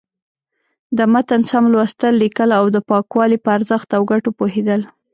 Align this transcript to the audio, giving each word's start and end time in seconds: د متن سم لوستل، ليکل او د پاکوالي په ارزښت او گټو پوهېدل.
د 0.97 0.99
متن 1.13 1.41
سم 1.51 1.63
لوستل، 1.73 2.13
ليکل 2.23 2.49
او 2.59 2.65
د 2.75 2.77
پاکوالي 2.89 3.37
په 3.43 3.49
ارزښت 3.57 3.89
او 3.97 4.01
گټو 4.11 4.29
پوهېدل. 4.39 4.81